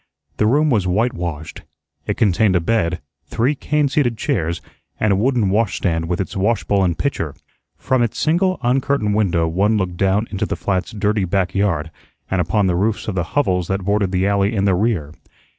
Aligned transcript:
The 0.37 0.47
room 0.47 0.71
was 0.71 0.87
whitewashed. 0.87 1.61
It 2.07 2.17
contained 2.17 2.55
a 2.55 2.59
bed, 2.59 3.01
three 3.27 3.53
cane 3.53 3.87
seated 3.87 4.17
chairs, 4.17 4.59
and 4.99 5.13
a 5.13 5.15
wooden 5.15 5.51
washstand 5.51 6.07
with 6.09 6.19
its 6.19 6.35
washbowl 6.35 6.83
and 6.83 6.97
pitcher. 6.97 7.35
From 7.77 8.01
its 8.01 8.17
single 8.17 8.57
uncurtained 8.63 9.13
window 9.13 9.47
one 9.47 9.77
looked 9.77 9.97
down 9.97 10.25
into 10.31 10.47
the 10.47 10.55
flat's 10.55 10.91
dirty 10.91 11.25
back 11.25 11.53
yard 11.53 11.91
and 12.31 12.41
upon 12.41 12.65
the 12.65 12.75
roofs 12.75 13.07
of 13.07 13.13
the 13.13 13.35
hovels 13.37 13.67
that 13.67 13.85
bordered 13.85 14.11
the 14.11 14.25
alley 14.25 14.55
in 14.55 14.65
the 14.65 14.73
rear. 14.73 15.13